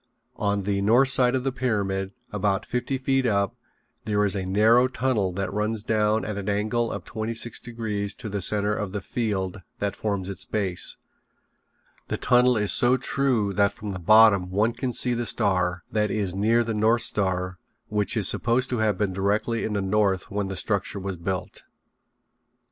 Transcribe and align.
On 0.37 0.63
the 0.63 0.81
north 0.81 1.09
side 1.09 1.35
of 1.35 1.43
the 1.43 1.51
pyramid, 1.51 2.11
about 2.31 2.65
fifty 2.65 2.97
feet 2.97 3.27
up, 3.27 3.55
there 4.05 4.25
is 4.25 4.35
a 4.35 4.47
narrow 4.47 4.87
tunnel 4.87 5.31
that 5.33 5.53
runs 5.53 5.83
down 5.83 6.25
at 6.25 6.39
an 6.39 6.49
angle 6.49 6.91
of 6.91 7.05
twenty 7.05 7.35
six 7.35 7.59
degrees 7.59 8.15
to 8.15 8.27
the 8.27 8.41
center 8.41 8.73
of 8.75 8.93
the 8.93 9.01
field 9.01 9.61
that 9.77 9.95
forms 9.95 10.27
its 10.27 10.43
base. 10.43 10.97
The 12.07 12.17
tunnel 12.17 12.57
is 12.57 12.71
so 12.71 12.97
true 12.97 13.53
that 13.53 13.73
from 13.73 13.91
the 13.93 13.99
bottom 13.99 14.49
one 14.49 14.73
can 14.73 14.91
see 14.91 15.13
the 15.13 15.27
star, 15.27 15.83
that 15.91 16.09
is 16.09 16.33
near 16.33 16.63
the 16.63 16.73
North 16.73 17.03
Star, 17.03 17.59
which 17.89 18.17
is 18.17 18.27
supposed 18.27 18.69
to 18.71 18.79
have 18.79 18.97
been 18.97 19.13
directly 19.13 19.63
in 19.63 19.73
the 19.73 19.81
north 19.81 20.31
when 20.31 20.47
the 20.47 20.57
structure 20.57 20.99
was 20.99 21.15
built. 21.17 21.61